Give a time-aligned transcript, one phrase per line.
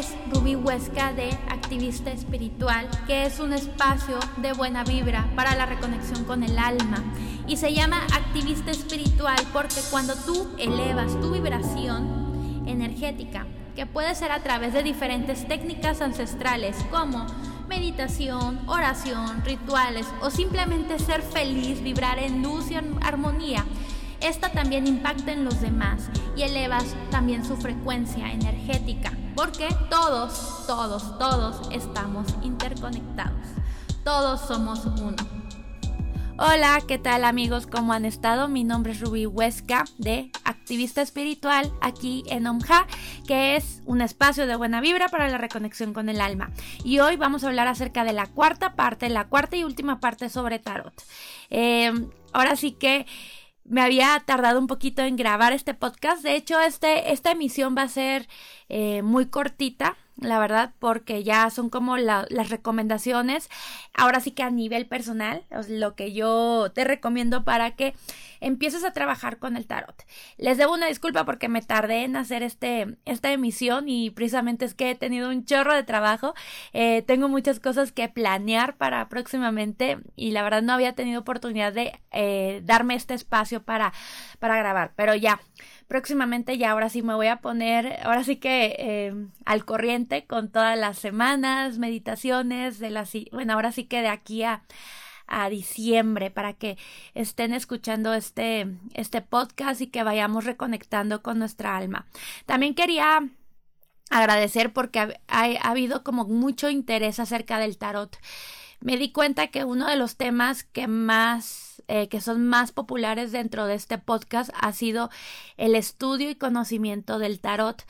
[0.00, 5.66] es Ruby Huesca de Activista Espiritual, que es un espacio de buena vibra para la
[5.66, 7.04] reconexión con el alma.
[7.46, 14.32] Y se llama Activista Espiritual porque cuando tú elevas tu vibración energética, que puede ser
[14.32, 17.26] a través de diferentes técnicas ancestrales como
[17.68, 23.66] meditación, oración, rituales o simplemente ser feliz, vibrar en luz y armonía,
[24.20, 31.18] esta también impacta en los demás y elevas también su frecuencia energética, porque todos, todos,
[31.18, 33.46] todos estamos interconectados.
[34.04, 35.16] Todos somos uno.
[36.38, 37.66] Hola, ¿qué tal amigos?
[37.66, 38.48] ¿Cómo han estado?
[38.48, 42.86] Mi nombre es Ruby Huesca de Activista Espiritual aquí en OMJA,
[43.26, 46.50] que es un espacio de buena vibra para la reconexión con el alma.
[46.82, 50.30] Y hoy vamos a hablar acerca de la cuarta parte, la cuarta y última parte
[50.30, 50.94] sobre tarot.
[51.50, 51.92] Eh,
[52.32, 53.06] ahora sí que
[53.64, 56.22] me había tardado un poquito en grabar este podcast.
[56.22, 58.28] De hecho, este, esta emisión va a ser
[58.68, 63.48] eh, muy cortita la verdad, porque ya son como las recomendaciones.
[63.94, 67.94] Ahora sí que a nivel personal, lo que yo te recomiendo para que
[68.40, 70.04] empieces a trabajar con el tarot.
[70.38, 74.74] Les debo una disculpa porque me tardé en hacer este, esta emisión y precisamente es
[74.74, 76.34] que he tenido un chorro de trabajo.
[76.72, 81.72] Eh, tengo muchas cosas que planear para próximamente y la verdad no había tenido oportunidad
[81.72, 83.92] de eh, darme este espacio para,
[84.38, 85.40] para grabar, pero ya
[85.90, 90.48] próximamente ya ahora sí me voy a poner, ahora sí que eh, al corriente con
[90.48, 94.62] todas las semanas, meditaciones, de las, bueno, ahora sí que de aquí a,
[95.50, 96.76] diciembre para que
[97.14, 102.06] estén escuchando este, este podcast y que vayamos reconectando con nuestra alma.
[102.46, 103.28] También quería
[104.10, 108.16] agradecer porque ha, ha habido como mucho interés acerca del tarot.
[108.80, 113.32] Me di cuenta que uno de los temas que más eh, que son más populares
[113.32, 115.10] dentro de este podcast ha sido
[115.56, 117.84] el estudio y conocimiento del tarot.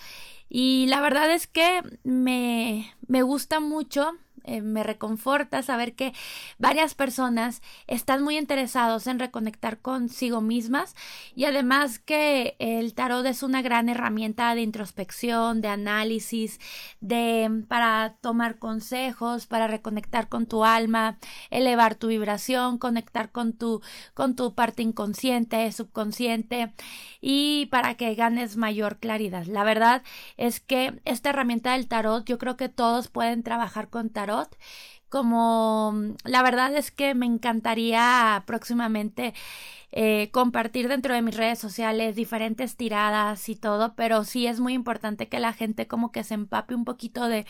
[0.49, 4.13] Y la verdad es que me, me gusta mucho
[4.45, 6.13] eh, me reconforta saber que
[6.59, 10.95] varias personas están muy interesados en reconectar consigo mismas
[11.35, 16.61] y además que el tarot es una gran herramienta de introspección, de análisis,
[17.01, 21.19] de para tomar consejos, para reconectar con tu alma,
[21.51, 23.83] elevar tu vibración, conectar con tu
[24.15, 26.73] con tu parte inconsciente, subconsciente
[27.21, 29.45] y para que ganes mayor claridad.
[29.47, 30.03] La verdad
[30.37, 34.30] es que esta herramienta del tarot yo creo que todos pueden trabajar con tarot
[35.09, 39.35] como la verdad es que me encantaría próximamente
[39.93, 44.73] eh, compartir dentro de mis redes sociales diferentes tiradas y todo, pero sí es muy
[44.75, 47.47] importante que la gente como que se empape un poquito de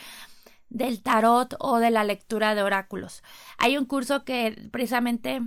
[0.70, 3.22] del tarot o de la lectura de oráculos.
[3.58, 5.42] Hay un curso que precisamente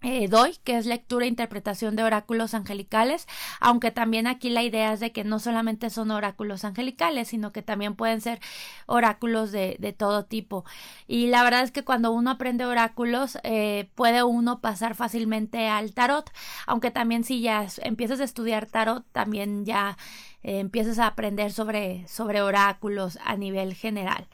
[0.00, 3.26] eh, doy, que es lectura e interpretación de oráculos angelicales,
[3.58, 7.62] aunque también aquí la idea es de que no solamente son oráculos angelicales, sino que
[7.62, 8.38] también pueden ser
[8.86, 10.64] oráculos de, de todo tipo.
[11.08, 15.92] Y la verdad es que cuando uno aprende oráculos, eh, puede uno pasar fácilmente al
[15.94, 16.30] tarot,
[16.66, 19.98] aunque también si ya empiezas a estudiar tarot, también ya
[20.44, 24.28] eh, empiezas a aprender sobre, sobre oráculos a nivel general.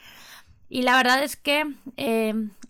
[0.69, 1.65] Y la verdad es que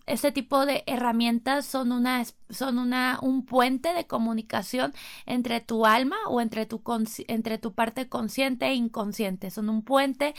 [0.06, 4.94] este tipo de herramientas son una son una un puente de comunicación
[5.26, 6.82] entre tu alma o entre tu
[7.28, 9.50] entre tu parte consciente e inconsciente.
[9.50, 10.34] Son un puente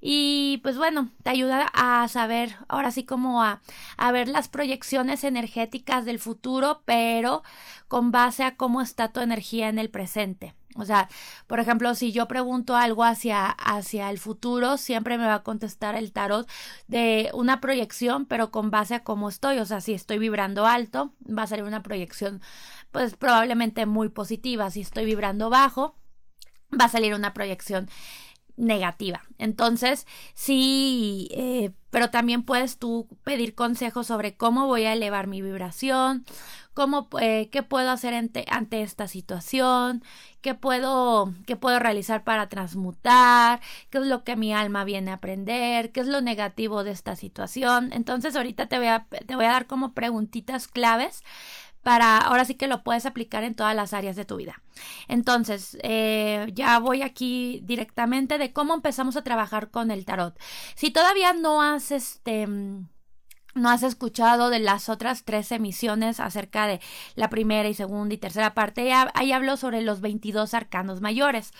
[0.00, 3.62] y pues bueno, te ayuda a saber, ahora sí como a,
[3.96, 7.44] a ver las proyecciones energéticas del futuro, pero
[7.86, 10.54] con base a cómo está tu energía en el presente.
[10.76, 11.08] O sea,
[11.46, 15.94] por ejemplo, si yo pregunto algo hacia, hacia el futuro, siempre me va a contestar
[15.94, 16.48] el tarot
[16.88, 19.58] de una proyección, pero con base a cómo estoy.
[19.58, 22.40] O sea, si estoy vibrando alto, va a ser una proyección,
[22.90, 24.70] pues probablemente muy positiva.
[24.70, 25.96] Si estoy vibrando bajo,
[26.78, 27.88] va a salir una proyección
[28.56, 29.22] negativa.
[29.38, 35.42] Entonces, sí, eh, pero también puedes tú pedir consejos sobre cómo voy a elevar mi
[35.42, 36.24] vibración,
[36.74, 40.02] cómo, eh, qué puedo hacer ante, ante, esta situación,
[40.40, 43.60] qué puedo, qué puedo realizar para transmutar,
[43.90, 47.16] qué es lo que mi alma viene a aprender, qué es lo negativo de esta
[47.16, 47.92] situación.
[47.92, 51.22] Entonces, ahorita te voy a, te voy a dar como preguntitas claves
[51.82, 54.62] para ahora sí que lo puedes aplicar en todas las áreas de tu vida.
[55.08, 60.38] Entonces, eh, ya voy aquí directamente de cómo empezamos a trabajar con el tarot.
[60.74, 62.46] Si todavía no has este
[63.54, 66.80] no has escuchado de las otras tres emisiones acerca de
[67.14, 71.52] la primera y segunda y tercera parte, ahí hablo sobre los 22 arcanos mayores.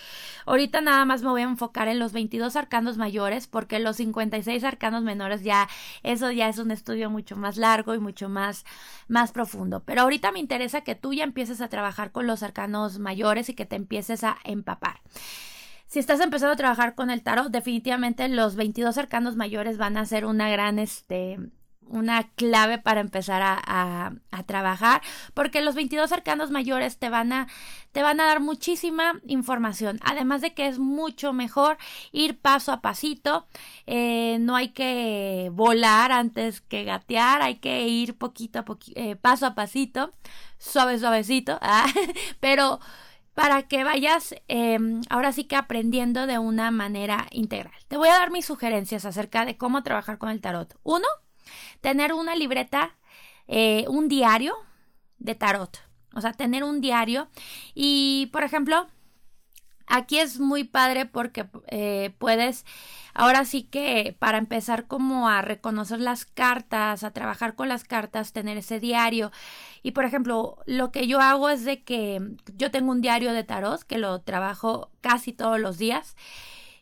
[0.47, 4.65] Ahorita nada más me voy a enfocar en los 22 arcanos mayores porque los 56
[4.65, 5.69] arcanos menores ya,
[6.03, 8.65] eso ya es un estudio mucho más largo y mucho más,
[9.09, 9.83] más profundo.
[9.85, 13.55] Pero ahorita me interesa que tú ya empieces a trabajar con los arcanos mayores y
[13.55, 15.01] que te empieces a empapar.
[15.87, 20.07] si estás empezando a trabajar con el tarot, definitivamente los 22 arcanos mayores van a
[20.07, 21.39] ser una gran, este,
[21.93, 25.03] una clave para empezar a, a, trabajar
[25.35, 27.47] porque los 22 arcanos mayores te van a
[27.93, 31.79] te van a dar muchísima información además de que es mucho mejor
[32.11, 33.47] ir paso a pasito
[33.87, 39.15] eh, no hay que volar antes que gatear hay que ir poquito a poquito eh,
[39.15, 40.13] paso a pasito
[40.59, 41.87] suave suavecito ah,
[42.41, 42.81] pero
[43.35, 47.73] para que vayas em, ahora sí que aprendiendo de una manera integral.
[47.89, 50.77] Te voy a dar mis sugerencias acerca de cómo trabajar con el tarot.
[50.83, 51.07] Uno,
[51.81, 52.97] tener una libreta,
[53.49, 54.55] eh, un diario
[55.19, 55.79] de tarot.
[56.15, 57.29] O sea, tener un diario.
[57.75, 58.87] Y, por ejemplo,
[59.87, 62.65] aquí es muy padre porque eh, puedes,
[63.15, 68.33] ahora sí que para empezar como a reconocer las cartas, a trabajar con las cartas,
[68.33, 69.31] tener ese diario.
[69.83, 72.21] Y, por ejemplo, lo que yo hago es de que
[72.57, 76.17] yo tengo un diario de tarot que lo trabajo casi todos los días.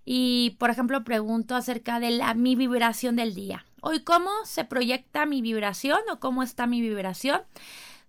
[0.04, 3.66] Y, por ejemplo, pregunto acerca de la, mi vibración del día.
[3.82, 7.40] Hoy, ¿cómo se proyecta mi vibración o cómo está mi vibración?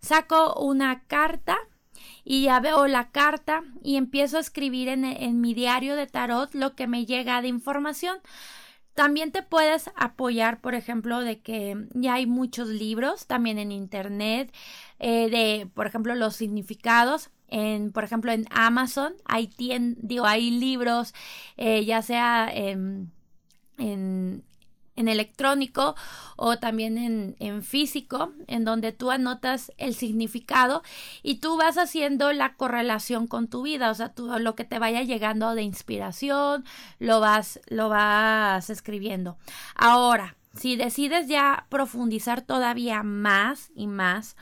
[0.01, 1.57] Saco una carta
[2.23, 6.53] y ya veo la carta y empiezo a escribir en, en mi diario de tarot
[6.56, 8.18] lo que me llega de información.
[8.94, 14.53] También te puedes apoyar, por ejemplo, de que ya hay muchos libros también en internet
[15.00, 17.29] eh, de, por ejemplo, los significados.
[17.47, 19.50] En, por ejemplo, en Amazon hay,
[19.97, 21.13] digo, hay libros,
[21.57, 23.12] eh, ya sea en,
[23.77, 24.44] en
[24.96, 25.96] en electrónico
[26.36, 30.84] o también en, físico, en donde tú anotas el significado
[31.24, 34.80] y tú vas haciendo la correlación con tu vida, o sea, tú, lo que te
[34.80, 36.66] vaya llegando de inspiración,
[37.00, 39.38] lo vas, lo vas escribiendo.
[39.76, 44.36] Ahora, si decides ya profundizar todavía más y más,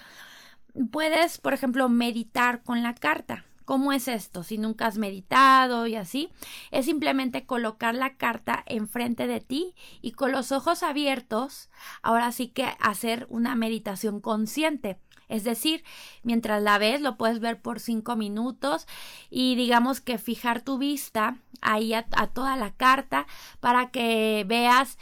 [0.92, 3.46] puedes, por ejemplo, meditar con la carta.
[3.70, 4.42] ¿Cómo es esto?
[4.42, 6.32] Si nunca has meditado y así,
[6.72, 11.70] es simplemente colocar la carta enfrente de ti y con los ojos abiertos,
[12.02, 14.98] ahora sí que hacer una meditación consciente.
[15.28, 15.84] Es decir,
[16.24, 18.88] mientras la ves, lo puedes ver por cinco minutos
[19.30, 23.28] y digamos que fijar tu vista ahí a, toda la carta
[23.60, 24.98] para que veas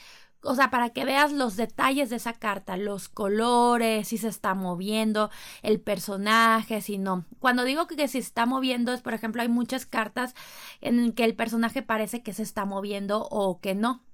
[0.47, 4.53] o sea, para que veas los detalles de esa carta, los colores, si se está
[4.53, 5.29] moviendo
[5.61, 7.25] el personaje, si no.
[7.39, 10.35] Cuando digo que se está moviendo es, por ejemplo, hay muchas cartas
[10.81, 14.06] en que el personaje parece que se está moviendo o que no.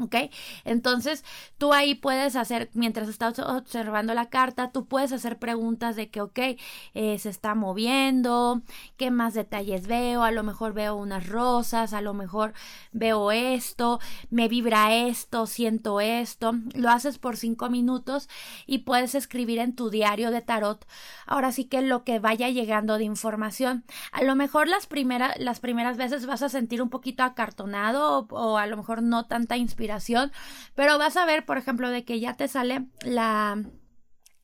[0.00, 0.16] ¿Ok?
[0.64, 1.24] Entonces,
[1.58, 6.22] tú ahí puedes hacer, mientras estás observando la carta, tú puedes hacer preguntas de que,
[6.22, 6.38] ok,
[6.94, 8.62] eh, se está moviendo,
[8.96, 12.54] qué más detalles veo, a lo mejor veo unas rosas, a lo mejor
[12.92, 14.00] veo esto,
[14.30, 16.54] me vibra esto, siento esto.
[16.74, 18.28] Lo haces por cinco minutos
[18.66, 20.86] y puedes escribir en tu diario de tarot.
[21.26, 23.84] Ahora sí que lo que vaya llegando de información.
[24.12, 28.34] A lo mejor las, primeras las primeras veces vas a sentir un poquito acartonado o,
[28.34, 29.89] o a lo mejor no tanta inspiración
[30.74, 33.62] pero vas a ver, por ejemplo, de que ya te sale la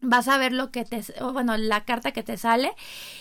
[0.01, 2.73] vas a ver lo que te bueno la carta que te sale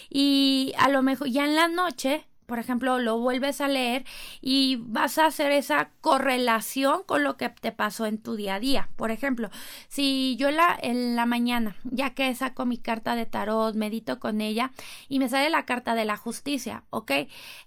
[0.09, 4.05] y a lo mejor ya en la noche por ejemplo, lo vuelves a leer
[4.41, 8.59] y vas a hacer esa correlación con lo que te pasó en tu día a
[8.59, 8.89] día.
[8.95, 9.49] Por ejemplo,
[9.87, 14.41] si yo la, en la mañana, ya que saco mi carta de tarot, medito con
[14.41, 14.71] ella
[15.09, 17.11] y me sale la carta de la justicia, ¿ok?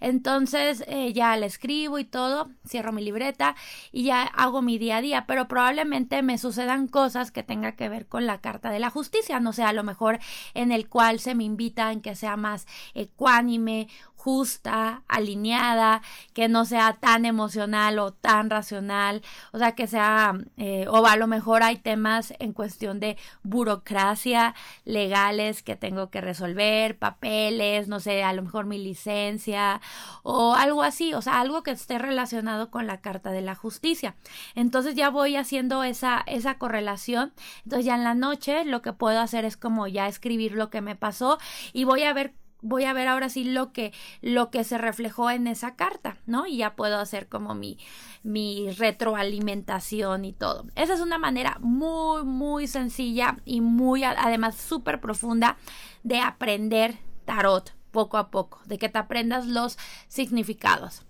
[0.01, 3.57] Entonces eh, ya la escribo y todo, cierro mi libreta
[3.93, 7.89] y ya hago mi día a día, pero probablemente me sucedan cosas que tenga que
[7.89, 10.19] ver con la carta de la justicia, no sé, a lo mejor
[10.55, 13.89] en el cual se me invita en que sea más ecuánime
[14.29, 16.03] justa, alineada,
[16.35, 21.17] que no sea tan emocional o tan racional, o sea, que sea, eh, o a
[21.17, 24.55] lo mejor hay temas en cuestión de burocracia,
[24.85, 29.81] legales que tengo que resolver, papeles, no sé, a lo mejor mi licencia
[30.23, 34.15] o algo así, o sea, algo que esté relacionado con la Carta de la Justicia.
[34.55, 37.33] Entonces ya voy haciendo esa, esa correlación,
[37.65, 40.83] entonces ya en la noche lo que puedo hacer es como ya escribir lo que
[40.83, 41.39] me pasó
[41.73, 45.31] y voy a ver voy a ver ahora sí lo que lo que se reflejó
[45.31, 46.47] en esa carta, ¿no?
[46.47, 47.79] Y ya puedo hacer como mi
[48.23, 50.67] mi retroalimentación y todo.
[50.75, 55.57] Esa es una manera muy muy sencilla y muy además súper profunda
[56.03, 61.08] de aprender tarot poco a poco, de que te aprendas los significados.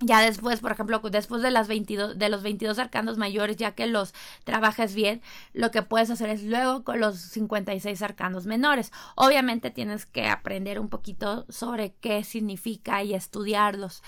[0.00, 3.86] Ya después, por ejemplo, después de, las 22, de los 22 arcanos mayores, ya que
[3.86, 4.12] los
[4.44, 5.22] trabajes bien,
[5.54, 8.92] lo que puedes hacer es luego con los 56 arcanos menores.
[9.14, 14.02] Obviamente tienes que aprender un poquito sobre qué significa y estudiarlos.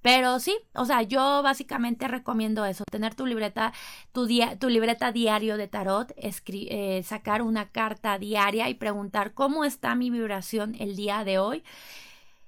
[0.00, 3.72] Pero sí, o sea, yo básicamente recomiendo eso, tener tu libreta,
[4.12, 4.28] tu,
[4.60, 10.10] tu libreta diario de tarot, eh, sacar una carta diaria y preguntar cómo está mi
[10.10, 11.64] vibración el día de hoy.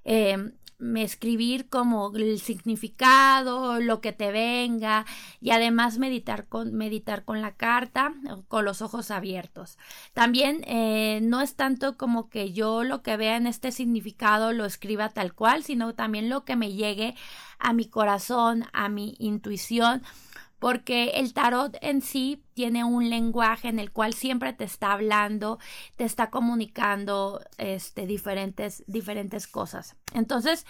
[0.05, 0.53] Eh,
[0.97, 5.07] escribir como el significado, lo que te venga
[5.41, 8.15] y además meditar con, meditar con la carta,
[8.49, 9.79] con los ojos abiertos.
[10.13, 14.65] También eh, no es tanto como que yo lo que vea en este significado lo
[14.65, 17.15] escriba tal cual, sino también lo que me llegue
[17.59, 20.03] a mi corazón, a mi intuición
[20.65, 25.59] porque el tarot en sí tiene un lenguaje en el cual siempre te está hablando,
[25.97, 29.95] te está comunicando este, diferentes, diferentes cosas.
[30.15, 30.65] Entonces,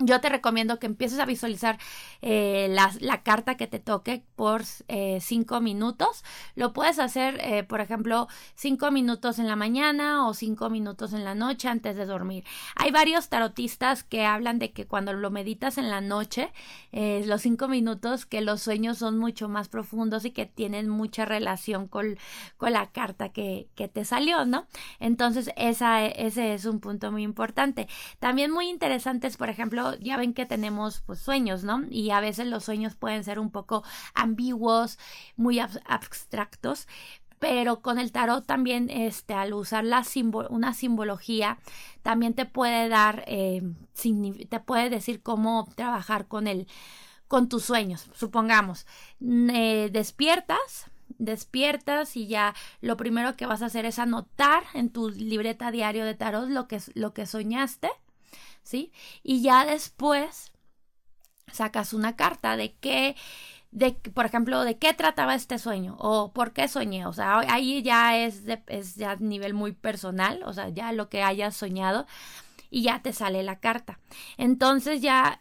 [0.00, 1.78] yo te recomiendo que empieces a visualizar
[2.20, 2.66] eh,
[3.00, 6.24] la, carta que te toque por eh, cinco minutos.
[6.56, 11.24] Lo puedes hacer, eh, por ejemplo, cinco minutos en la mañana o cinco minutos en
[11.24, 12.44] la noche antes de dormir.
[12.74, 16.52] Hay varios tarotistas que hablan de que cuando lo meditas en la noche,
[16.92, 21.86] los cinco minutos, que los sueños son mucho más profundos y que tienen mucha relación
[21.88, 22.18] con,
[22.56, 24.66] con la carta que, que, te salió, ¿no?
[24.98, 27.88] Entonces, esa, ese es un punto muy importante.
[28.18, 31.82] También muy interesante es, por ejemplo, ya ven que tenemos pues sueños, ¿no?
[31.90, 34.98] Y a veces los sueños pueden ser un poco ambiguos,
[35.36, 36.86] muy abstractos,
[37.38, 40.02] pero con el tarot también, este, al usar la
[40.48, 41.58] una simbología,
[42.02, 43.62] también te puede dar, eh,
[44.48, 46.66] te puede decir cómo trabajar con el,
[47.28, 48.08] con tus sueños.
[48.14, 48.86] Supongamos,
[49.20, 55.10] eh, despiertas, despiertas y ya lo primero que vas a hacer es anotar en tu
[55.10, 57.90] libreta diario de tarot lo que, lo que soñaste
[58.64, 58.92] ¿sí?
[59.22, 60.52] Y ya después
[61.52, 63.16] sacas una carta de qué,
[63.70, 67.06] de, por ejemplo, de qué trataba este sueño o por qué soñé.
[67.06, 70.92] O sea, ahí ya es, de, es ya a nivel muy personal, o sea, ya
[70.92, 72.06] lo que hayas soñado
[72.74, 74.00] y ya te sale la carta.
[74.36, 75.38] Entonces ya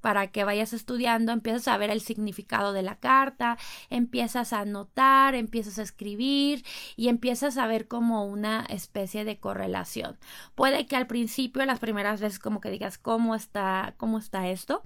[0.00, 3.58] para que vayas estudiando, empiezas a ver el significado de la carta,
[3.90, 6.64] empiezas a anotar, empiezas a escribir
[6.96, 10.18] y empiezas a ver como una especie de correlación.
[10.54, 14.82] Puede que al principio, las primeras veces, como que digas cómo está, cómo está esto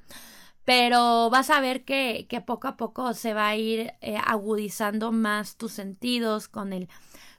[0.65, 5.13] pero vas a ver que, que, poco a poco se va a ir eh, agudizando
[5.13, 6.89] más tus sentidos con el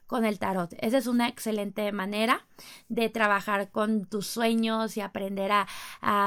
[0.08, 0.74] con el tarot.
[0.80, 2.46] Esa es una excelente manera
[2.90, 5.68] de trabajar con tus sueños y aprender a,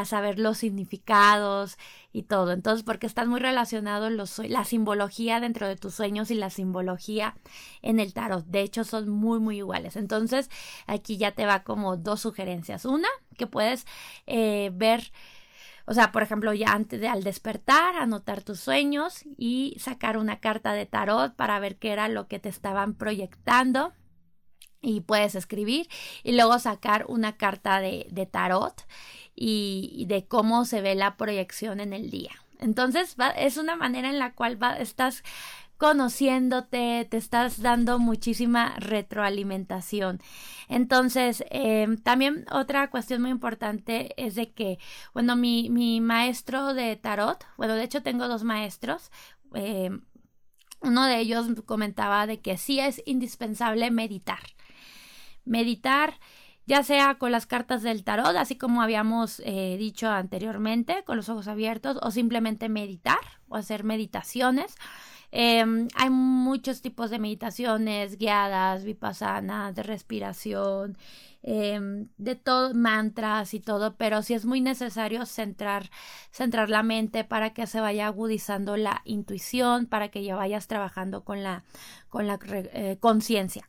[0.04, 1.78] saber los significados
[2.12, 2.52] y todo.
[2.52, 7.36] Entonces, porque están muy relacionados los, la simbología dentro de tus sueños y la simbología
[7.82, 8.44] en el tarot.
[8.46, 9.96] De hecho, son muy, muy iguales.
[9.96, 10.50] Entonces,
[10.86, 12.84] aquí ya te va como dos sugerencias.
[12.84, 13.86] Una, que puedes
[14.26, 15.12] eh, ver
[15.88, 20.38] o sea, por ejemplo, ya antes de al despertar, anotar tus sueños y sacar una
[20.38, 23.94] carta de tarot para ver qué era lo que te estaban proyectando.
[24.82, 25.88] Y puedes escribir
[26.22, 28.86] y luego sacar una carta de, tarot
[29.34, 32.32] y, de cómo se ve la proyección en el día.
[32.58, 35.24] Entonces, es una manera en la cual estás
[35.78, 40.20] conociéndote, te estás dando muchísima retroalimentación.
[40.68, 44.78] Entonces, em, también otra cuestión muy importante es de que,
[45.14, 49.10] bueno, mi, mi maestro de tarot, bueno, de hecho tengo dos maestros,
[49.54, 50.02] em,
[50.80, 54.40] uno de ellos comentaba de que sí es indispensable meditar.
[55.44, 56.14] Meditar
[56.66, 61.30] ya sea con las cartas del tarot, así como habíamos eh, dicho anteriormente, con los
[61.30, 64.74] ojos abiertos, o simplemente meditar o hacer meditaciones.
[65.30, 70.96] Em, hay muchos tipos de meditaciones guiadas, vipassana, de respiración,
[71.42, 75.90] em, de todo, mantras y todo, pero sí es muy necesario centrar,
[76.30, 81.24] centrar la mente para que se vaya agudizando la intuición, para que ya vayas trabajando
[81.24, 81.64] con la,
[82.08, 83.68] con la eh, conciencia.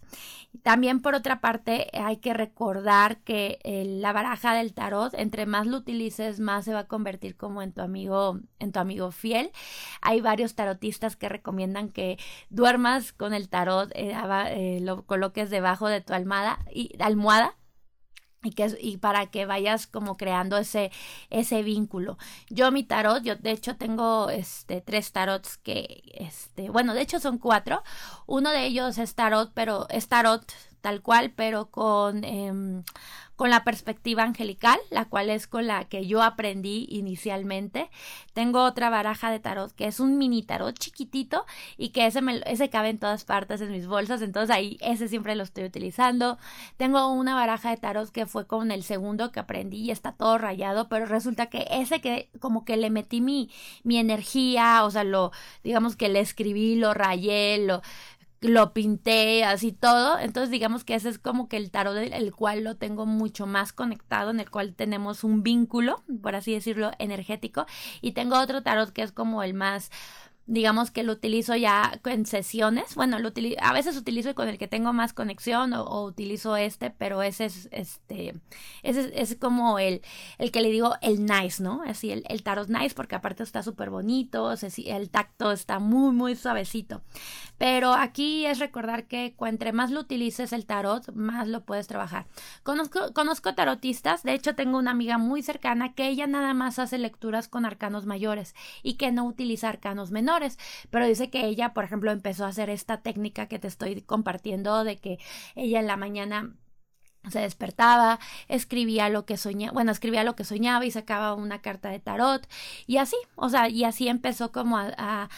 [0.64, 5.68] También por otra parte hay que recordar que eh, la baraja del tarot, entre más
[5.68, 9.52] lo utilices, más se va a convertir como en tu amigo, en tu amigo fiel.
[10.02, 12.18] Hay varios tarotistas que recomiendan que
[12.50, 17.56] duermas con el tarot, eh, lo coloques debajo de tu almohada y almohada
[18.44, 20.92] y que y para que vayas como creando ese
[21.30, 22.18] ese vínculo.
[22.50, 27.20] Yo mi tarot, yo de hecho tengo este tres tarots que este, bueno, de hecho
[27.20, 27.84] son cuatro.
[28.26, 30.44] Uno de ellos es tarot, pero es tarot
[30.82, 32.84] tal cual, pero con em,
[33.40, 37.90] con la perspectiva angelical, la cual es con la que yo aprendí inicialmente.
[38.34, 41.46] Tengo otra baraja de tarot que es un mini tarot chiquitito
[41.78, 45.08] y que ese, me, ese cabe en todas partes en mis bolsas, entonces ahí ese
[45.08, 46.38] siempre lo estoy utilizando.
[46.76, 50.38] Tengo una baraja de tarot que fue con el segundo que aprendí y está todo
[50.38, 53.50] rayado, pero resulta que ese que como que le metí mi,
[53.84, 55.32] mi energía, o sea, lo,
[55.64, 57.82] digamos que le escribí, lo rayé, lo,
[58.42, 60.18] lo pinté, así todo.
[60.20, 63.74] Entonces digamos que ese es como que el tarot el cual lo tengo mucho más
[63.74, 67.66] conectado, en el cual tenemos un vínculo, por así decirlo, energético.
[68.02, 69.92] Y tengo otro tarot que es como el más
[70.50, 72.96] digamos que lo utilizo ya en sesiones.
[72.96, 77.22] Bueno, lo a veces utilizo con el que tengo más conexión o, utilizo este, pero
[77.22, 78.34] ese es este
[78.82, 80.02] ese es, como el,
[80.40, 81.84] el que le digo el nice, ¿no?
[81.86, 84.52] Así el, el tarot nice porque aparte está súper bonito,
[84.86, 87.02] el tacto está muy muy suavecito.
[87.60, 92.26] Pero aquí es recordar que entre más lo utilices el tarot, más lo puedes trabajar.
[92.64, 96.98] Conozco, conozco tarotistas, de hecho tengo una amiga muy cercana que ella nada más hace
[96.98, 100.39] lecturas con arcanos mayores y que no utiliza arcanos menores
[100.90, 104.84] pero dice que ella, por ejemplo, empezó a hacer esta técnica que te estoy compartiendo
[104.84, 105.20] de que
[105.56, 106.56] ella en la mañana
[107.30, 111.90] se despertaba, escribía lo que soñaba, bueno, escribía lo que soñaba y sacaba una carta
[111.90, 112.48] de tarot
[112.88, 115.30] y así, o sea, y así empezó como a,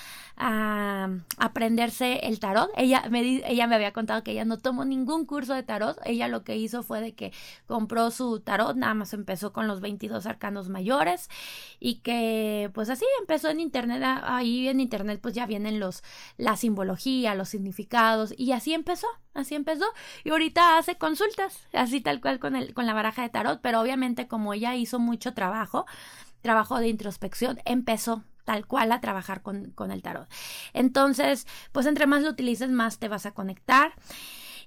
[0.41, 2.71] aprenderse el tarot.
[2.75, 6.00] Ella me, ella me había contado que ella no tomó ningún curso de tarot.
[6.03, 7.31] Ella lo que hizo fue de que
[7.67, 11.29] compró su tarot, nada más empezó con los 22 arcanos mayores
[11.79, 14.01] y que pues así empezó en internet.
[14.24, 16.03] Ahí en internet pues ya vienen los,
[16.38, 19.86] la simbología, los significados y así empezó, así empezó.
[20.24, 23.79] Y ahorita hace consultas, así tal cual con, el, con la baraja de tarot, pero
[23.79, 25.86] obviamente como ella hizo mucho trabajo,
[26.41, 30.27] trabajo de introspección, empezó tal cual a trabajar con, con el tarot.
[30.74, 33.93] Entonces, pues entre más lo utilices, más te vas a conectar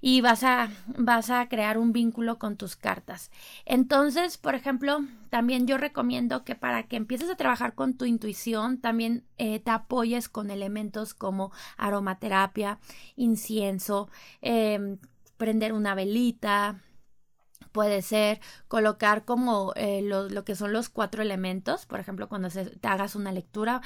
[0.01, 3.31] y vas a, vas a crear un vínculo con tus cartas.
[3.67, 8.81] Entonces, por ejemplo, también yo recomiendo que para que empieces a trabajar con tu intuición,
[8.81, 12.79] también eh, te apoyes con elementos como aromaterapia,
[13.17, 14.09] incienso,
[14.41, 14.97] em,
[15.37, 16.81] prender una velita,
[17.73, 22.89] puede ser colocar como eh, lo, que son los cuatro elementos, por ejemplo, cuando te
[22.89, 23.81] hagas una lectura,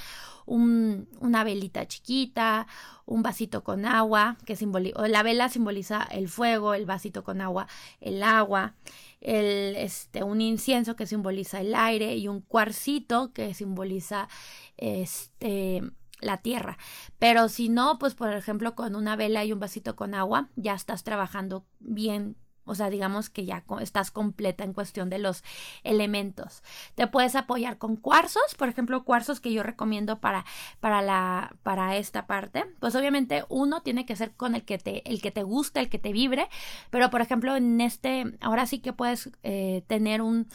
[0.46, 2.66] una velita chiquita,
[3.04, 7.68] un vasito con agua, que simboliza, la vela simboliza el fuego, el vasito con agua,
[8.00, 8.74] el agua,
[9.20, 14.28] el, este, un incienso que simboliza el aire y un cuarcito que simboliza
[14.76, 15.82] este
[16.20, 16.78] la tierra.
[17.18, 20.74] Pero si no, pues por ejemplo con una vela y un vasito con agua, ya
[20.74, 22.36] estás trabajando bien
[22.68, 25.42] o sea, digamos que ya estás completa en cuestión de los
[25.84, 26.62] elementos.
[26.94, 30.44] Te puedes apoyar con cuarzos, por ejemplo, cuarzos que yo recomiendo para,
[30.80, 32.64] para, la, para esta parte.
[32.80, 35.88] Pues obviamente uno tiene que ser con el que te, el que te guste, el
[35.88, 36.48] que te vibre.
[36.90, 40.48] Pero por ejemplo, en este, ahora sí que puedes eh, tener un,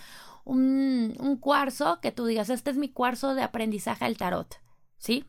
[0.44, 4.62] un, un cuarzo que tú digas, este es mi cuarzo de aprendizaje al tarot.
[4.98, 5.26] ¿Sí?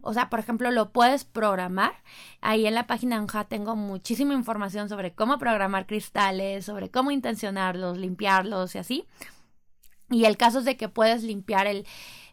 [0.00, 2.02] O sea, por ejemplo, lo puedes programar.
[2.40, 7.98] Ahí en la página ANJA tengo muchísima información sobre cómo programar cristales, sobre cómo intencionarlos,
[7.98, 9.06] limpiarlos y así.
[10.10, 11.86] Y el caso es de que puedes limpiar el,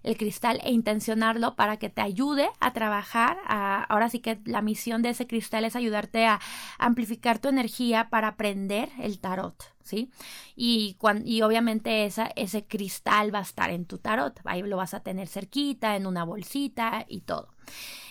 [0.06, 3.38] el cristal e intencionarlo para que te ayude a trabajar.
[3.48, 6.40] ahora sí que la misión de ese cristal es ayudarte a
[6.78, 10.12] amplificar tu energía para aprender el tarot, ¿sí?
[10.56, 14.94] Y, y obviamente esa, ese cristal va a estar en tu tarot, ahí lo vas
[14.94, 17.50] a tener cerquita, en una bolsita y todo.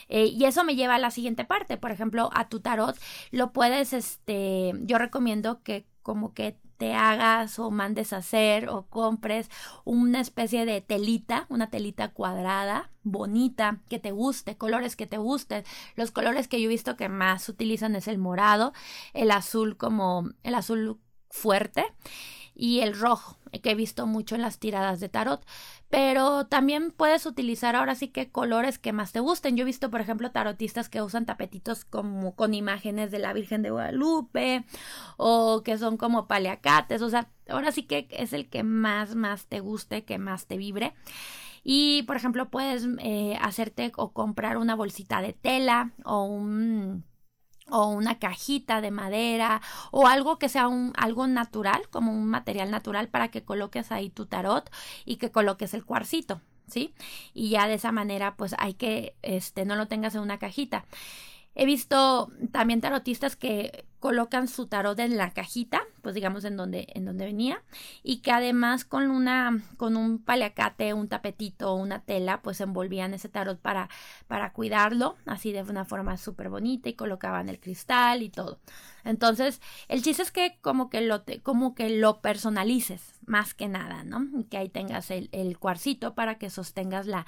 [0.08, 2.98] Eh, y eso me lleva a la siguiente parte, por ejemplo, a tu tarot
[3.30, 8.86] lo puedes, este, yo recomiendo que como que te hagas o mandes a hacer o
[8.86, 9.50] compres
[9.84, 15.64] una especie de telita, una telita cuadrada, bonita, que te guste, colores que te gusten.
[15.94, 18.72] Los colores que yo he visto que más utilizan es el morado,
[19.12, 20.98] el azul como el azul
[21.30, 21.84] fuerte
[22.54, 25.44] y el rojo, que he visto mucho en las tiradas de tarot.
[25.94, 29.56] Pero también puedes utilizar ahora sí que colores que más te gusten.
[29.56, 33.62] Yo he visto, por ejemplo, tarotistas que usan tapetitos como con imágenes de la Virgen
[33.62, 34.64] de Guadalupe
[35.18, 37.00] o que son como paliacates.
[37.00, 40.56] O sea, ahora sí que es el que más, más te guste, que más te
[40.56, 40.94] vibre.
[41.62, 47.04] Y, por ejemplo, puedes eh, hacerte o comprar una bolsita de tela o un
[47.70, 52.70] o una cajita de madera o algo que sea un, algo natural, como un material
[52.70, 54.70] natural para que coloques ahí tu tarot
[55.04, 56.94] y que coloques el cuarcito, ¿sí?
[57.32, 60.84] Y ya de esa manera pues hay que, este, no lo tengas en una cajita.
[61.54, 66.88] He visto también tarotistas que colocan su tarot en la cajita, pues digamos en donde,
[66.92, 67.62] en donde venía,
[68.02, 73.30] y que además con una, con un paliacate, un tapetito, una tela, pues envolvían ese
[73.30, 73.88] tarot para,
[74.26, 78.58] para cuidarlo, así de una forma súper bonita, y colocaban el cristal y todo.
[79.04, 84.04] Entonces, el chiste es que como que lo, como que lo personalices, más que nada,
[84.04, 84.26] ¿no?
[84.50, 87.24] Que ahí tengas el, el cuarcito para que sostengas la,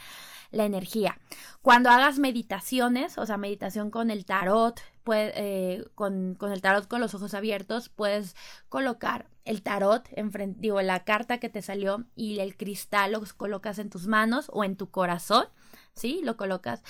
[0.51, 1.19] la energía.
[1.63, 4.79] Cuando hagas meditaciones, o sea, meditación con el tarot,
[5.15, 8.37] eh, con, el tarot con los ojos abiertos, puedes
[8.69, 13.79] colocar el tarot, enfrente, digo, la carta que te salió y el cristal lo colocas
[13.79, 15.47] en tus manos o en tu corazón,
[15.95, 16.21] ¿sí?
[16.25, 16.83] Lo colocas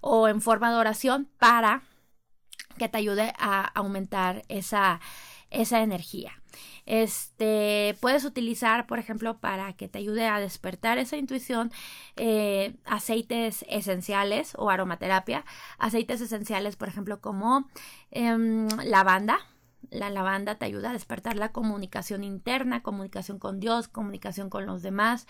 [0.00, 1.82] o en forma de oración para
[2.78, 5.00] que te ayude a aumentar esa
[5.50, 6.40] esa energía.
[6.86, 11.70] Este, puedes utilizar, por ejemplo, para que te ayude a despertar esa intuición,
[12.16, 15.44] eh, aceites esenciales o aromaterapia.
[15.78, 17.68] Aceites esenciales, por ejemplo, como
[18.10, 19.38] em, lavanda.
[19.90, 24.82] La lavanda te ayuda a despertar la comunicación interna, comunicación con Dios, comunicación con los
[24.82, 25.26] demás.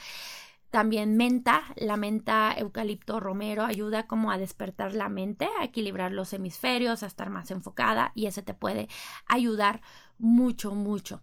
[0.70, 6.32] También menta, la menta eucalipto romero ayuda como a despertar la mente, a equilibrar los
[6.32, 8.88] hemisferios, a estar más enfocada y ese te puede
[9.26, 9.82] ayudar
[10.18, 11.22] mucho, mucho.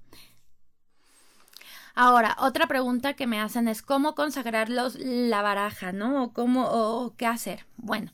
[1.96, 6.26] Ahora, otra pregunta que me hacen es cómo consagrar la baraja, ¿no?
[6.26, 7.66] O cómo, o qué hacer.
[7.78, 8.12] Bueno,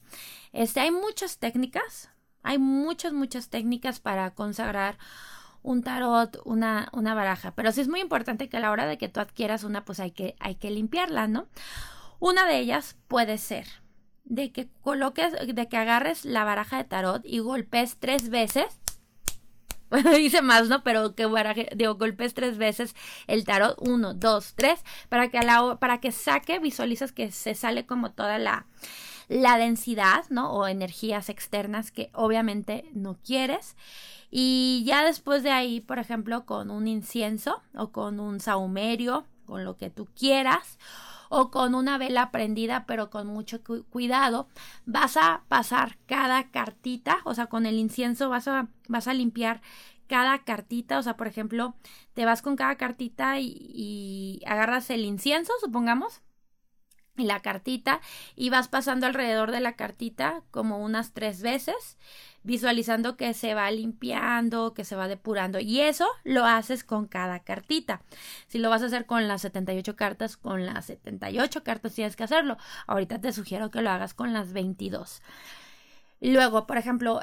[0.53, 2.09] este, hay muchas técnicas,
[2.43, 4.97] hay muchas, muchas técnicas para consagrar
[5.63, 7.51] un tarot, una, una baraja.
[7.55, 9.99] Pero sí es muy importante que a la hora de que tú adquieras una, pues
[9.99, 11.47] hay que, hay que limpiarla, ¿no?
[12.19, 13.65] Una de ellas puede ser
[14.25, 18.65] de que coloques, de que agarres la baraja de tarot y golpes tres veces.
[19.93, 20.81] Bueno, dice más, ¿no?
[20.81, 22.95] Pero que baraje, digo, golpes tres veces
[23.27, 23.77] el tarot.
[23.79, 24.83] Uno, dos, tres.
[25.07, 25.39] Para que,
[25.79, 28.65] para que saque, visualizas que se sale como toda la,
[29.27, 30.51] la densidad, ¿no?
[30.51, 33.75] O energías externas que obviamente no quieres.
[34.31, 39.63] Y ya después de ahí, por ejemplo, con un incienso o con un saumerio, con
[39.63, 40.79] lo que tú quieras,
[41.29, 44.47] o con una vela prendida, pero con mucho cuidado,
[44.85, 49.61] vas a pasar cada cartita, o sea, con el incienso vas a, vas a limpiar
[50.07, 51.75] cada cartita, o sea, por ejemplo,
[52.13, 56.21] te vas con cada cartita y, y agarras el incienso, supongamos,
[57.15, 58.01] la cartita
[58.35, 61.97] y vas pasando alrededor de la cartita como unas tres veces
[62.43, 65.59] visualizando que se va limpiando, que se va depurando.
[65.59, 68.01] Y eso lo haces con cada cartita.
[68.47, 72.23] Si lo vas a hacer con las 78 cartas, con las 78 cartas tienes que
[72.23, 72.57] hacerlo.
[72.87, 75.21] Ahorita te sugiero que lo hagas con las 22.
[76.19, 77.21] Luego, por ejemplo,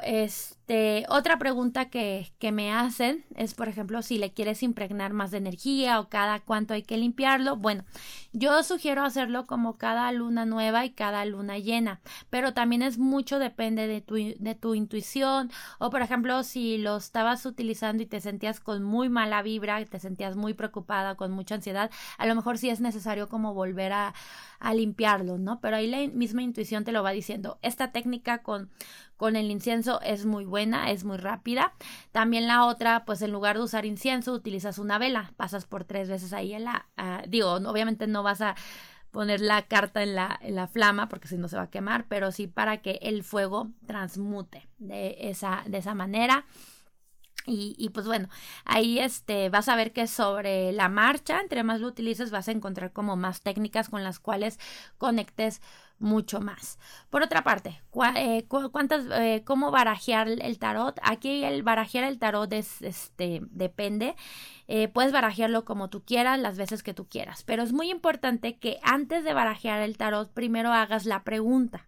[0.71, 5.31] este, otra pregunta que, que, me hacen es, por ejemplo, si le quieres impregnar más
[5.31, 7.57] de energía o cada cuánto hay que limpiarlo.
[7.57, 7.83] Bueno,
[8.31, 13.37] yo sugiero hacerlo como cada luna nueva y cada luna llena, pero también es mucho
[13.37, 18.21] depende de tu, de tu intuición o, por ejemplo, si lo estabas utilizando y te
[18.21, 22.57] sentías con muy mala vibra, te sentías muy preocupada, con mucha ansiedad, a lo mejor
[22.57, 24.13] sí es necesario como volver a,
[24.59, 25.59] a limpiarlo, ¿no?
[25.59, 27.59] Pero ahí la misma intuición te lo va diciendo.
[27.61, 28.69] Esta técnica con
[29.21, 31.73] con el incienso es muy buena, es muy rápida.
[32.11, 36.09] También la otra, pues en lugar de usar incienso, utilizas una vela, pasas por tres
[36.09, 38.55] veces ahí en la, uh, digo, obviamente no vas a
[39.11, 42.07] poner la carta en la, en la flama porque si no se va a quemar,
[42.07, 46.47] pero sí para que el fuego transmute de esa, de esa manera.
[47.45, 48.27] Y, y, pues bueno,
[48.65, 52.53] ahí este vas a ver que sobre la marcha, entre más lo utilices, vas a
[52.53, 54.59] encontrar como más técnicas con las cuales
[54.97, 55.61] conectes
[56.01, 56.79] mucho más.
[57.09, 57.81] Por otra parte,
[58.15, 60.99] eh, cuántas, eh, cómo barajear el tarot.
[61.03, 64.15] Aquí el barajear el tarot es, este, depende.
[64.67, 67.43] Eh, puedes barajearlo como tú quieras, las veces que tú quieras.
[67.43, 71.85] Pero es muy importante que antes de barajear el tarot, primero hagas la pregunta.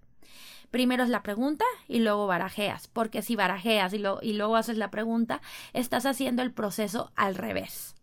[0.72, 4.90] Primero es la pregunta y luego barajeas, porque si barajeas lo, y luego haces la
[4.90, 5.40] pregunta,
[5.74, 7.94] estás haciendo el proceso al revés.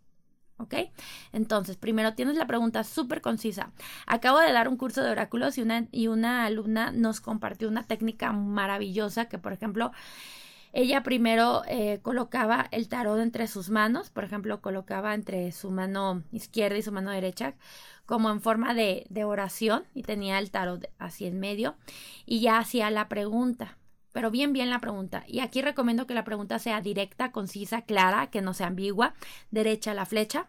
[0.61, 0.75] ¿Ok?
[1.33, 3.71] Entonces, primero tienes la pregunta súper concisa.
[4.05, 7.83] Acabo de dar un curso de oráculos y una, y una alumna nos compartió una
[7.83, 9.91] técnica maravillosa que, por ejemplo,
[10.73, 16.23] ella primero eh, colocaba el tarot entre sus manos, por ejemplo, colocaba entre su mano
[16.31, 17.55] izquierda y su mano derecha
[18.05, 21.75] como en forma de, de oración y tenía el tarot así en medio
[22.25, 23.77] y ya hacía la pregunta
[24.11, 25.23] pero bien, bien la pregunta.
[25.27, 29.13] Y aquí recomiendo que la pregunta sea directa, concisa, clara, que no sea ambigua,
[29.51, 30.47] derecha la flecha.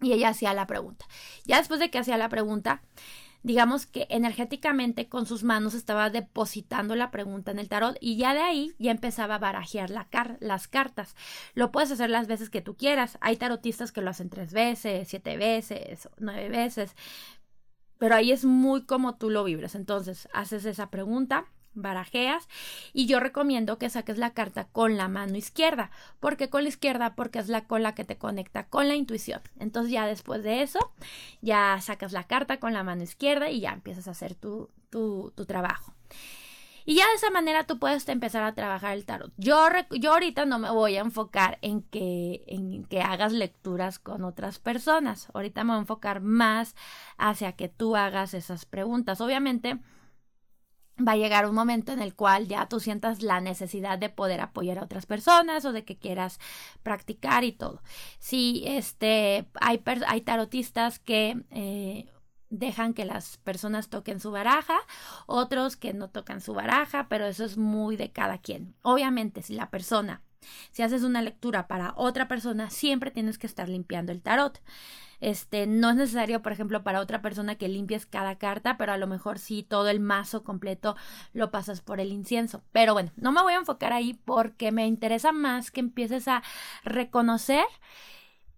[0.00, 1.06] Y ella hacía la pregunta.
[1.44, 2.82] Ya después de que hacía la pregunta,
[3.42, 8.34] digamos que energéticamente con sus manos estaba depositando la pregunta en el tarot y ya
[8.34, 10.08] de ahí ya empezaba a barajear la
[10.40, 11.16] las cartas.
[11.54, 13.18] Lo puedes hacer las veces que tú quieras.
[13.20, 16.94] Hay tarotistas que lo hacen tres veces, siete veces, nueve veces.
[17.98, 19.74] Pero ahí es muy como tú lo vibras.
[19.74, 21.46] Entonces, haces esa pregunta
[21.82, 22.48] barajeas
[22.92, 25.90] y yo recomiendo que saques la carta con la mano izquierda.
[26.20, 27.14] porque con la izquierda?
[27.14, 29.40] Porque es la cola que te conecta con la intuición.
[29.58, 30.92] Entonces ya después de eso,
[31.40, 35.32] ya sacas la carta con la mano izquierda y ya empiezas a hacer tu, tu,
[35.36, 35.94] tu trabajo.
[36.88, 39.30] Y ya de esa manera tú puedes empezar a trabajar el tarot.
[39.36, 44.24] Yo, yo ahorita no me voy a enfocar en que, en que hagas lecturas con
[44.24, 45.28] otras personas.
[45.34, 46.74] Ahorita me voy a enfocar más
[47.18, 49.20] hacia que tú hagas esas preguntas.
[49.20, 49.78] Obviamente,
[51.06, 54.40] va a llegar un momento en el cual ya tú sientas la necesidad de poder
[54.40, 56.38] apoyar a otras personas o de que quieras
[56.82, 57.82] practicar y todo.
[58.18, 62.10] Si este hay, hay tarotistas que eh,
[62.50, 64.78] dejan que las personas toquen su baraja,
[65.26, 68.74] otros que no tocan su baraja, pero eso es muy de cada quien.
[68.82, 70.22] Obviamente, si la persona
[70.70, 74.60] Si haces una lectura para otra persona, siempre tienes que estar limpiando el tarot.
[75.20, 78.98] Este, no es necesario, por ejemplo, para otra persona que limpies cada carta, pero a
[78.98, 80.96] lo mejor sí todo el mazo completo
[81.32, 82.62] lo pasas por el incienso.
[82.72, 86.42] Pero bueno, no me voy a enfocar ahí porque me interesa más que empieces a
[86.84, 87.64] reconocer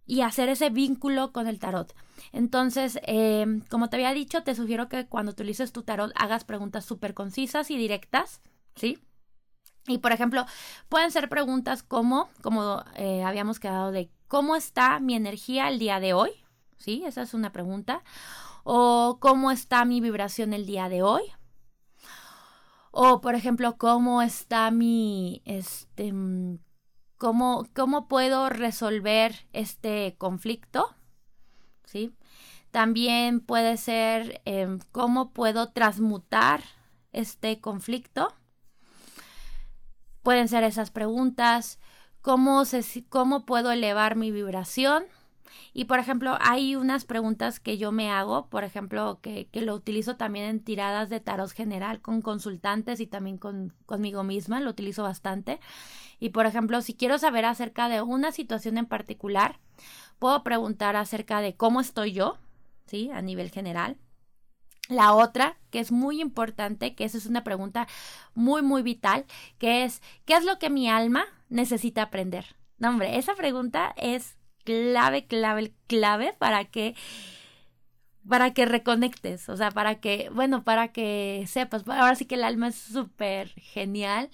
[0.07, 1.95] y hacer ese vínculo con el tarot.
[2.33, 6.85] Entonces, eh, como te había dicho, te sugiero que cuando utilices tu tarot hagas preguntas
[6.85, 8.41] súper concisas y directas,
[8.75, 8.99] ¿sí?
[9.91, 10.47] Y por ejemplo,
[10.89, 16.01] pueden ser preguntas como, como eh, habíamos quedado de cómo está mi energía el día
[16.01, 16.31] de hoy,
[16.79, 17.03] ¿sí?
[17.07, 18.03] Esa es una pregunta.
[18.65, 21.23] O cómo está mi vibración el día de hoy.
[22.91, 26.13] O por ejemplo, cómo está mi, este,
[27.19, 30.95] cómo, cómo puedo resolver este conflicto,
[31.85, 32.13] ¿sí?
[32.71, 36.63] También puede ser em, cómo puedo transmutar
[37.13, 38.33] este conflicto.
[40.23, 41.79] Pueden ser esas preguntas.
[42.23, 45.05] ¿Cómo, se, cómo puedo elevar mi vibración?
[45.73, 49.75] Y por ejemplo, hay unas preguntas que yo me hago, por ejemplo, que, que lo
[49.75, 54.71] utilizo también en tiradas de tarot general con consultantes y también con, conmigo misma, lo
[54.71, 55.61] utilizo bastante.
[56.19, 59.59] Y por ejemplo, si quiero saber acerca de una situación en particular,
[60.19, 62.39] puedo preguntar acerca de cómo estoy yo,
[62.87, 63.11] ¿sí?
[63.13, 63.97] A nivel general.
[64.91, 67.87] La otra, que es muy importante, que esa es una pregunta
[68.35, 69.25] muy, muy vital,
[69.59, 72.57] que es, ¿qué es lo que mi alma necesita aprender?
[72.79, 76.97] No, hombre, esa pregunta es clave, clave, clave para que
[78.29, 82.45] para que reconectes, o sea, para que, bueno, para que sepas, ahora sí que el
[82.45, 84.31] alma es súper genial,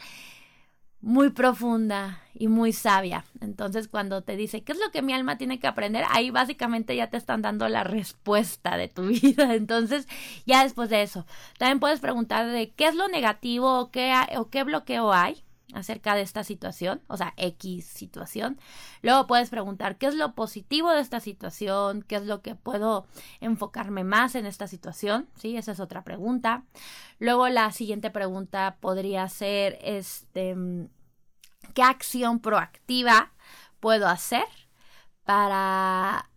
[1.01, 3.25] muy profunda y muy sabia.
[3.41, 6.05] Entonces, cuando te dice, ¿qué es lo que mi alma tiene que aprender?
[6.11, 9.55] Ahí básicamente ya te están dando la respuesta de tu vida.
[9.55, 10.07] Entonces,
[10.47, 11.27] ya después de eso,
[11.59, 16.15] también puedes preguntar de qué es lo negativo o qué, o qué bloqueo hay acerca
[16.15, 18.61] de esta situación, o sea, X situación.
[19.03, 23.07] Luego puedes preguntar qué es lo positivo de esta situación, qué es lo que puedo
[23.41, 25.57] enfocarme más en esta situación, ¿sí?
[25.57, 26.65] Esa es otra pregunta.
[27.19, 30.57] Luego la siguiente pregunta podría ser, este,
[31.75, 33.33] ¿qué acción proactiva
[33.81, 34.47] puedo hacer
[35.25, 36.31] para,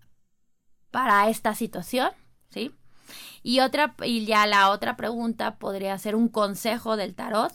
[0.91, 2.11] para esta situación,
[2.49, 2.75] ¿sí?
[3.43, 7.53] Y otra, y ya la otra pregunta podría ser un consejo del tarot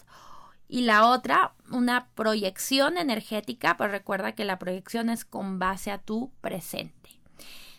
[0.69, 5.99] y la otra, una proyección energética, pues recuerda que la proyección es con base a
[5.99, 7.11] tu presente.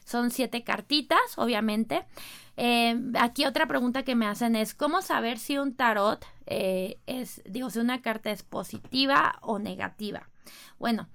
[0.03, 2.05] Son siete cartitas, obviamente.
[2.57, 7.41] Eh, aquí otra pregunta que me hacen es, ¿cómo saber si un tarot eh, es,
[7.45, 10.29] digo, si una carta es positiva o negativa?
[10.77, 11.07] Bueno,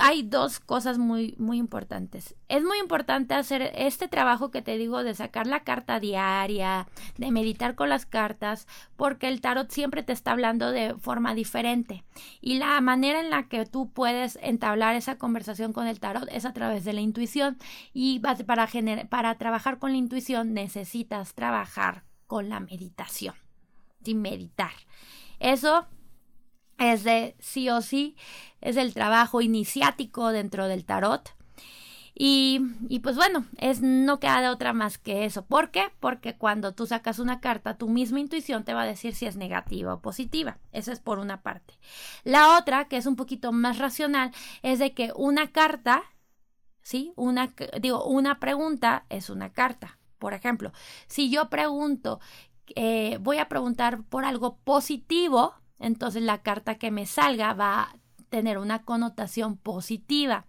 [0.00, 2.34] hay dos cosas muy, muy importantes.
[2.48, 7.30] Es muy importante hacer este trabajo que te digo de sacar la carta diaria, de
[7.30, 12.04] meditar con las cartas, porque el tarot siempre te está hablando de forma diferente.
[12.40, 16.44] Y la manera en la que tú puedes entablar esa conversación con el tarot es
[16.44, 17.56] a través de la intuición.
[17.92, 18.68] Y para,
[19.08, 23.34] para trabajar con la intuición necesitas trabajar con la meditación.
[24.02, 24.72] Sin meditar.
[25.38, 25.86] Eso
[26.78, 28.16] es de sí o sí,
[28.60, 31.34] es el trabajo iniciático dentro del tarot.
[32.20, 35.46] Y, y, pues bueno, es, no queda de otra más que eso.
[35.46, 35.92] ¿Por qué?
[36.00, 39.36] Porque cuando tú sacas una carta, tu misma intuición te va a decir si es
[39.36, 40.58] negativa o positiva.
[40.72, 41.74] Eso es por una parte.
[42.24, 46.02] La otra, que es un poquito más racional, es de que una carta,
[46.82, 47.12] ¿sí?
[47.14, 49.98] Una, digo, una pregunta es una carta.
[50.18, 50.72] Por ejemplo,
[51.06, 52.18] si yo pregunto,
[52.74, 57.96] eh, voy a preguntar por algo positivo, entonces la carta que me salga va a
[58.28, 60.46] tener una connotación positiva.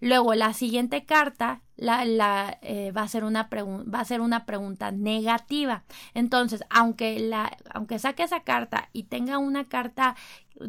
[0.00, 4.90] Luego la siguiente carta la, eh, va, a ser una va a ser una pregunta
[4.90, 5.84] negativa.
[6.12, 10.16] Entonces, aunque, la, aunque saque esa carta y tenga una carta,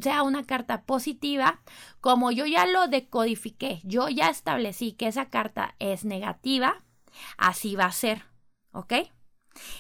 [0.01, 1.62] sea una carta positiva,
[1.99, 6.84] como yo ya lo decodifiqué, yo ya establecí que esa carta es negativa,
[7.38, 8.25] así va a ser.
[8.71, 8.93] ¿Ok?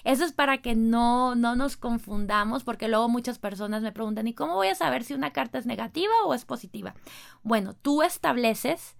[0.03, 4.33] Eso es para que no, no nos confundamos, porque luego muchas personas me preguntan, ¿y
[4.33, 6.95] cómo voy a saber si una carta es negativa o es positiva?
[7.43, 8.95] Bueno, tú estableces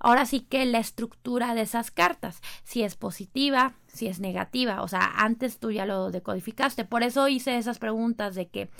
[0.00, 4.88] ahora sí que la estructura de esas cartas, si es positiva, si es negativa, o
[4.88, 8.70] sea, antes tú ya lo decodificaste, por eso hice esas preguntas de que,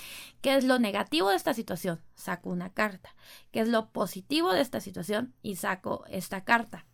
[0.40, 2.00] ¿qué es lo negativo de esta situación?
[2.14, 3.14] Saco una carta,
[3.52, 5.34] ¿qué es lo positivo de esta situación?
[5.42, 6.86] Y saco esta carta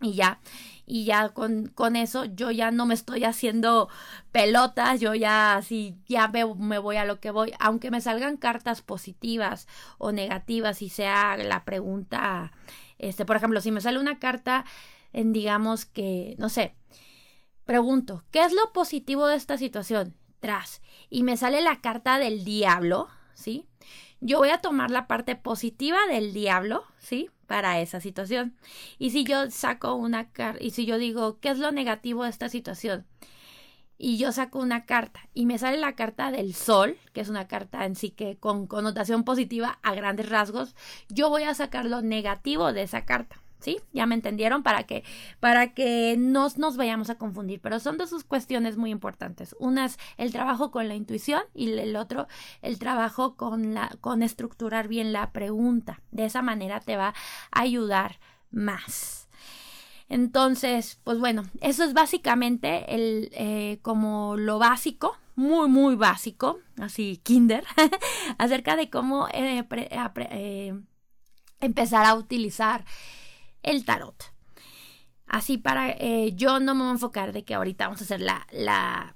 [0.00, 0.40] y ya,
[0.84, 3.88] y ya con, con, eso yo ya no me estoy haciendo
[4.30, 8.36] pelotas, yo ya así, ya me, me, voy a lo que voy, aunque me salgan
[8.36, 9.66] cartas positivas
[9.98, 12.52] o negativas y sea la pregunta,
[12.98, 14.64] este, por ejemplo, si me sale una carta
[15.12, 16.74] en digamos que, no sé,
[17.64, 20.14] pregunto, ¿qué es lo positivo de esta situación?
[20.40, 23.66] Tras, y me sale la carta del diablo, ¿sí?
[24.20, 27.30] yo voy a tomar la parte positiva del diablo, ¿sí?
[27.46, 28.56] Para esa situación.
[28.98, 32.30] Y si yo saco una carta, y si yo digo, ¿qué es lo negativo de
[32.30, 33.06] esta situación?
[33.98, 37.48] Y yo saco una carta y me sale la carta del sol, que es una
[37.48, 40.74] carta en sí que con connotación positiva a grandes rasgos,
[41.08, 43.40] yo voy a sacar lo negativo de esa carta.
[43.66, 43.80] ¿Sí?
[43.92, 45.02] Ya me entendieron para que,
[45.40, 49.56] para que no nos vayamos a confundir, pero son dos cuestiones muy importantes.
[49.58, 52.28] Una es el trabajo con la intuición y el otro
[52.62, 56.00] el trabajo con la, con estructurar bien la pregunta.
[56.12, 58.20] De esa manera te va a ayudar
[58.52, 59.28] más.
[60.08, 67.20] Entonces, pues bueno, eso es básicamente el, eh, como lo básico, muy, muy básico, así,
[67.24, 67.64] kinder,
[68.38, 69.66] acerca de cómo eh,
[70.30, 70.80] eh,
[71.60, 72.84] empezar a utilizar
[73.66, 74.32] el tarot.
[75.26, 78.20] Así para, eh, yo no me voy a enfocar de que ahorita vamos a hacer
[78.20, 79.14] la, la,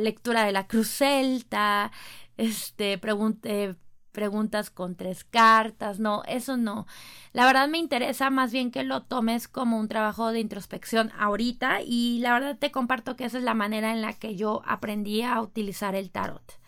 [0.00, 1.92] lectura de la cruz celta,
[2.36, 3.76] este, pregunte,
[4.12, 6.86] preguntas con tres cartas, no, eso no.
[7.32, 11.80] La verdad me interesa más bien que lo tomes como un trabajo de introspección ahorita
[11.82, 15.22] y la verdad te comparto que esa es la manera en la que yo aprendí
[15.22, 16.58] a utilizar el tarot.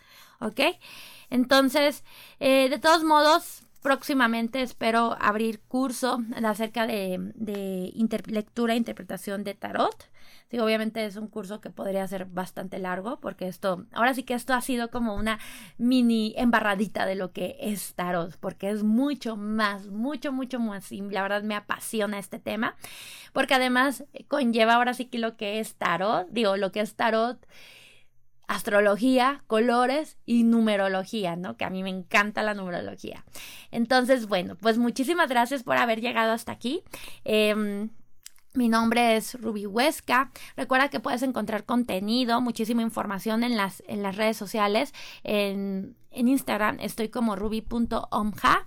[0.40, 0.60] ¿Ok?
[1.30, 2.04] Entonces,
[2.40, 7.92] eh, de todos modos, próximamente espero abrir curso acerca de, de
[8.26, 10.08] lectura e interpretación de tarot.
[10.50, 14.34] Sí, obviamente es un curso que podría ser bastante largo porque esto, ahora sí que
[14.34, 15.38] esto ha sido como una
[15.78, 21.00] mini embarradita de lo que es tarot, porque es mucho más, mucho, mucho más, y
[21.00, 22.76] la verdad me apasiona este tema,
[23.32, 27.38] porque además conlleva ahora sí que lo que es tarot, digo, lo que es tarot
[28.54, 31.56] astrología, colores y numerología, ¿no?
[31.56, 33.24] Que a mí me encanta la numerología.
[33.70, 36.82] Entonces, bueno, pues muchísimas gracias por haber llegado hasta aquí.
[37.24, 37.90] Em,
[38.54, 40.30] mi nombre es Ruby Huesca.
[40.56, 44.92] Recuerda que puedes encontrar contenido, muchísima información en las, en las redes sociales.
[45.24, 48.66] En, en Instagram estoy como ruby.omja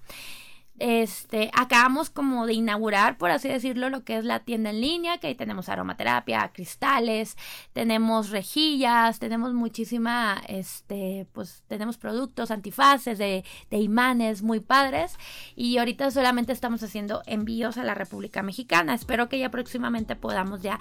[0.80, 5.18] este, acabamos como de inaugurar, por así decirlo, lo que es la tienda en línea,
[5.18, 7.38] que ahí tenemos aromaterapia, cristales,
[7.74, 15.18] tenemos rejillas, tenemos muchísima, este, pues tenemos productos antifaces de, de imanes muy padres
[15.56, 18.94] y ahorita solamente estamos haciendo envíos a la República Mexicana.
[18.94, 20.80] Espero que ya próximamente podamos ya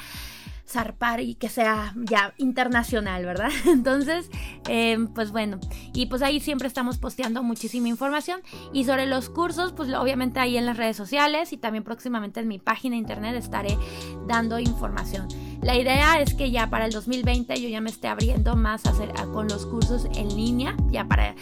[0.67, 3.51] zarpar y que sea ya internacional, ¿verdad?
[3.67, 4.31] Entonces,
[4.69, 5.61] em, pues bueno,
[5.95, 8.41] y pues ahí siempre estamos posteando muchísima información
[8.73, 12.49] y sobre los cursos, pues obviamente ahí en las redes sociales y también próximamente en
[12.49, 13.79] mi página de internet estaré
[14.27, 15.29] dando información.
[15.63, 18.91] La idea es que ya para el 2020 yo ya me esté abriendo más a
[18.91, 21.35] hacer, con los cursos en línea, ya para,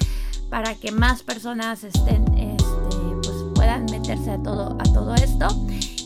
[0.50, 5.48] para que más personas estén, este, pues puedan meterse a todo, a todo esto.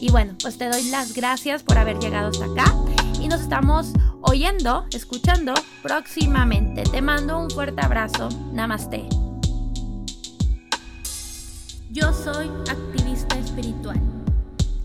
[0.00, 2.74] Y bueno, pues te doy las gracias por haber llegado hasta acá
[3.26, 6.84] y nos estamos oyendo, escuchando próximamente.
[6.84, 8.28] Te mando un fuerte abrazo.
[8.52, 9.08] Namaste.
[11.90, 14.00] Yo soy activista espiritual.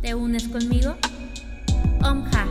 [0.02, 0.96] ¿Te unes conmigo?
[2.04, 2.48] Omha.